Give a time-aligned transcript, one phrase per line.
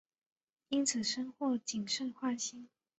[0.69, 2.67] 因此深获景胜欢心。